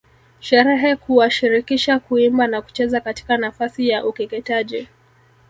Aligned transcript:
Sherehe 0.39 0.95
kuwashirikisha 0.95 1.99
kuimba 1.99 2.47
na 2.47 2.61
kucheza 2.61 2.99
katika 3.01 3.37
nafasi 3.37 3.87
ya 3.89 4.05
ukeketaji 4.05 4.87